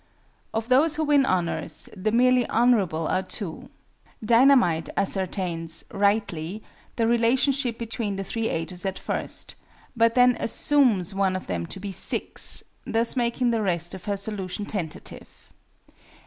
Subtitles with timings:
[0.51, 3.69] Of those who win honours, the merely "honourable" are two.
[4.25, 6.63] DINAH MITE ascertains (rightly)
[6.95, 9.53] the relationship between the three ages at first,
[9.95, 14.17] but then assumes one of them to be "6," thus making the rest of her
[14.17, 15.49] solution tentative.